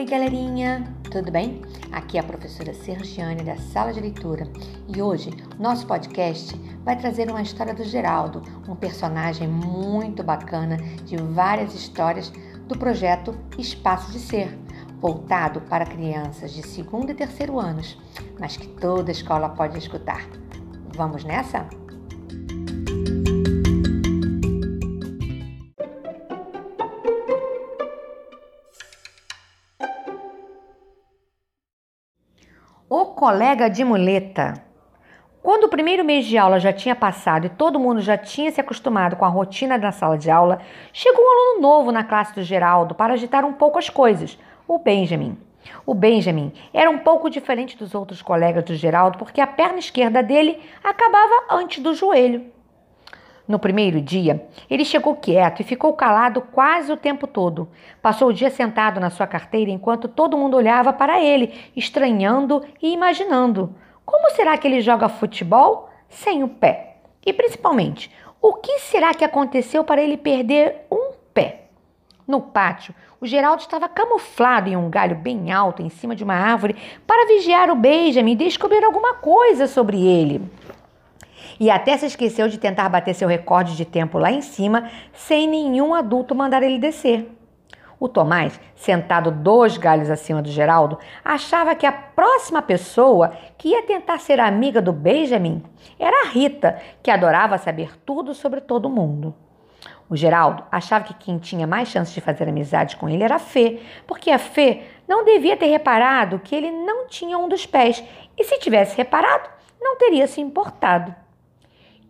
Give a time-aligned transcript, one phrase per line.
[0.00, 1.60] Oi, galerinha, tudo bem?
[1.92, 4.50] Aqui é a professora Sergiane da Sala de Leitura
[4.88, 5.28] e hoje
[5.58, 12.32] nosso podcast vai trazer uma história do Geraldo, um personagem muito bacana de várias histórias
[12.66, 14.58] do projeto Espaço de Ser,
[14.98, 17.98] voltado para crianças de segundo e terceiro anos,
[18.38, 20.26] mas que toda escola pode escutar.
[20.96, 21.68] Vamos nessa?
[32.92, 34.64] O colega de muleta.
[35.40, 38.60] Quando o primeiro mês de aula já tinha passado e todo mundo já tinha se
[38.60, 40.58] acostumado com a rotina da sala de aula,
[40.92, 44.36] chegou um aluno novo na classe do Geraldo para agitar um pouco as coisas,
[44.66, 45.38] o Benjamin.
[45.86, 50.20] O Benjamin era um pouco diferente dos outros colegas do Geraldo porque a perna esquerda
[50.20, 52.50] dele acabava antes do joelho.
[53.50, 57.68] No primeiro dia, ele chegou quieto e ficou calado quase o tempo todo.
[58.00, 62.92] Passou o dia sentado na sua carteira enquanto todo mundo olhava para ele, estranhando e
[62.92, 63.74] imaginando:
[64.06, 66.98] como será que ele joga futebol sem o pé?
[67.26, 68.08] E principalmente,
[68.40, 71.62] o que será que aconteceu para ele perder um pé?
[72.28, 76.34] No pátio, o Geraldo estava camuflado em um galho bem alto em cima de uma
[76.34, 80.40] árvore para vigiar o Benjamin e descobrir alguma coisa sobre ele
[81.60, 85.46] e até se esqueceu de tentar bater seu recorde de tempo lá em cima sem
[85.46, 87.30] nenhum adulto mandar ele descer.
[88.00, 93.82] O Tomás, sentado dois galhos acima do Geraldo, achava que a próxima pessoa que ia
[93.82, 95.62] tentar ser amiga do Benjamin
[95.98, 99.34] era a Rita, que adorava saber tudo sobre todo mundo.
[100.08, 103.38] O Geraldo achava que quem tinha mais chance de fazer amizade com ele era a
[103.38, 108.02] Fê, porque a Fê não devia ter reparado que ele não tinha um dos pés,
[108.36, 111.14] e se tivesse reparado, não teria se importado.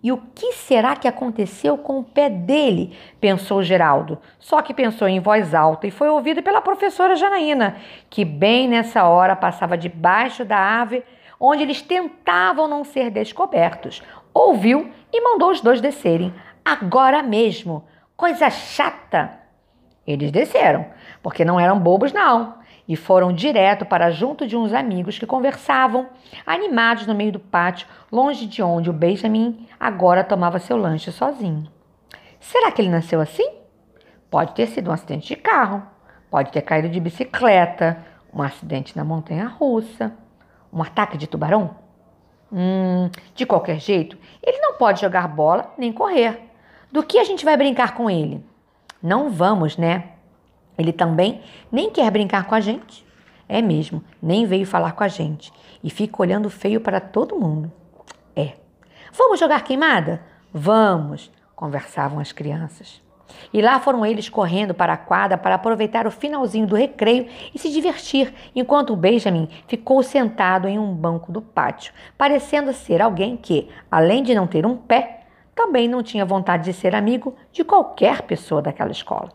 [0.03, 2.97] E o que será que aconteceu com o pé dele?
[3.21, 4.19] pensou Geraldo.
[4.39, 7.77] Só que pensou em voz alta e foi ouvido pela professora Janaína,
[8.09, 11.05] que bem nessa hora passava debaixo da árvore
[11.39, 14.03] onde eles tentavam não ser descobertos.
[14.33, 16.35] Ouviu e mandou os dois descerem.
[16.65, 17.85] Agora mesmo.
[18.17, 19.39] Coisa chata!
[20.07, 20.87] Eles desceram,
[21.23, 22.60] porque não eram bobos, não
[22.91, 26.09] e foram direto para junto de uns amigos que conversavam,
[26.45, 31.71] animados no meio do pátio, longe de onde o Benjamin agora tomava seu lanche sozinho.
[32.41, 33.49] Será que ele nasceu assim?
[34.29, 35.85] Pode ter sido um acidente de carro,
[36.29, 40.13] pode ter caído de bicicleta, um acidente na montanha russa,
[40.73, 41.77] um ataque de tubarão.
[42.53, 46.41] Hum, de qualquer jeito, ele não pode jogar bola nem correr.
[46.91, 48.45] Do que a gente vai brincar com ele?
[49.01, 50.09] Não vamos, né?
[50.81, 53.07] Ele também nem quer brincar com a gente.
[53.49, 55.53] É mesmo, nem veio falar com a gente.
[55.83, 57.71] E fica olhando feio para todo mundo.
[58.35, 58.55] É.
[59.13, 60.23] Vamos jogar queimada?
[60.53, 63.03] Vamos, conversavam as crianças.
[63.53, 67.59] E lá foram eles correndo para a quadra para aproveitar o finalzinho do recreio e
[67.59, 73.37] se divertir, enquanto o Benjamin ficou sentado em um banco do pátio, parecendo ser alguém
[73.37, 77.65] que, além de não ter um pé, também não tinha vontade de ser amigo de
[77.65, 79.31] qualquer pessoa daquela escola.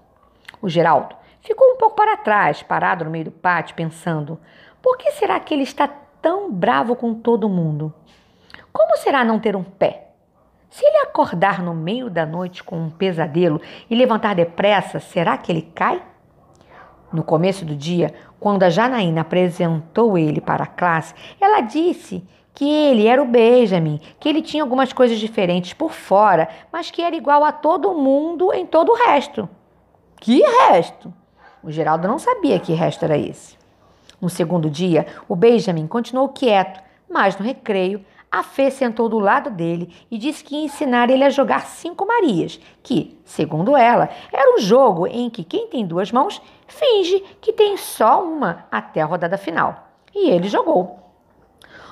[0.61, 4.39] O Geraldo Ficou um pouco para trás, parado no meio do pátio, pensando:
[4.81, 7.93] por que será que ele está tão bravo com todo mundo?
[8.73, 10.07] Como será não ter um pé?
[10.71, 15.51] Se ele acordar no meio da noite com um pesadelo e levantar depressa, será que
[15.51, 16.01] ele cai?
[17.13, 22.67] No começo do dia, quando a Janaína apresentou ele para a classe, ela disse que
[22.67, 27.15] ele era o Benjamin, que ele tinha algumas coisas diferentes por fora, mas que era
[27.15, 29.47] igual a todo mundo em todo o resto.
[30.19, 31.13] Que resto?
[31.65, 33.57] O Geraldo não sabia que resto era esse.
[34.21, 39.49] No segundo dia, o Benjamin continuou quieto, mas no recreio, a Fê sentou do lado
[39.49, 44.55] dele e disse que ia ensinar ele a jogar cinco Marias, que, segundo ela, era
[44.55, 49.05] um jogo em que quem tem duas mãos finge que tem só uma até a
[49.05, 49.89] rodada final.
[50.13, 51.04] E ele jogou.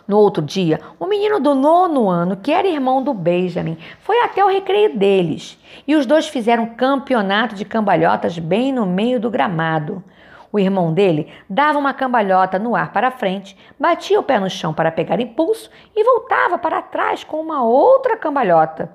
[0.06, 4.44] No outro dia, o menino do nono ano, que era irmão do Benjamin, foi até
[4.44, 9.30] o recreio deles e os dois fizeram um campeonato de cambalhotas bem no meio do
[9.30, 10.04] gramado.
[10.52, 14.74] O irmão dele dava uma cambalhota no ar para frente, batia o pé no chão
[14.74, 18.92] para pegar impulso e voltava para trás com uma outra cambalhota.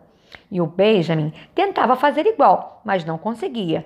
[0.51, 3.85] E o Benjamin tentava fazer igual, mas não conseguia,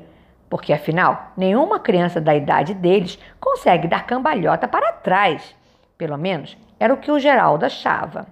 [0.51, 5.55] porque afinal, nenhuma criança da idade deles consegue dar cambalhota para trás.
[5.97, 8.27] Pelo menos era o que o Geraldo achava.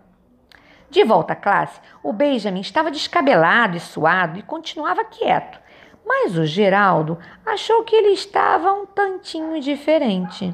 [0.91, 5.61] De volta à classe, o Benjamin estava descabelado e suado e continuava quieto.
[6.05, 7.17] Mas o Geraldo
[7.47, 10.53] achou que ele estava um tantinho diferente.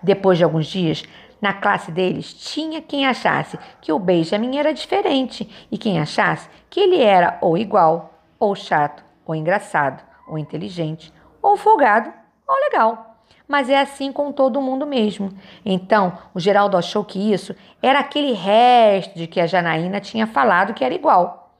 [0.00, 1.02] Depois de alguns dias,
[1.40, 6.78] na classe deles, tinha quem achasse que o Benjamin era diferente e quem achasse que
[6.78, 11.12] ele era ou igual, ou chato, ou engraçado, ou inteligente,
[11.42, 12.12] ou folgado,
[12.46, 13.15] ou legal.
[13.48, 15.32] Mas é assim com todo mundo mesmo.
[15.64, 20.74] Então, o Geraldo achou que isso era aquele resto de que a Janaína tinha falado
[20.74, 21.54] que era igual.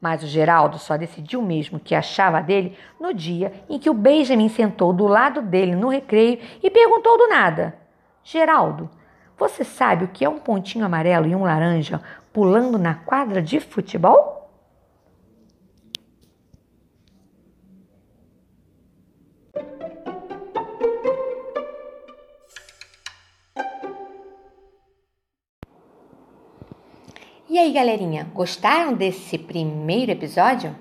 [0.00, 4.48] Mas o Geraldo só decidiu mesmo que achava dele no dia em que o Benjamin
[4.48, 7.74] sentou do lado dele no recreio e perguntou do nada:
[8.22, 8.88] Geraldo,
[9.36, 12.00] você sabe o que é um pontinho amarelo e um laranja
[12.32, 14.37] pulando na quadra de futebol?
[27.50, 30.76] E aí, galerinha, gostaram desse primeiro episódio?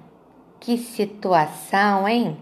[0.60, 2.36] Que situação, hein?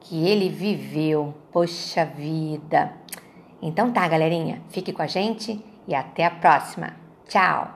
[0.00, 1.32] Que ele viveu.
[1.50, 2.92] Poxa vida.
[3.62, 6.94] Então tá, galerinha, fique com a gente e até a próxima.
[7.26, 7.74] Tchau.